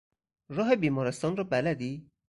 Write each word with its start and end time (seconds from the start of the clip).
راه 0.49 0.75
بیمارستان 0.75 1.37
را 1.37 1.43
بلدی؟ 1.43 2.09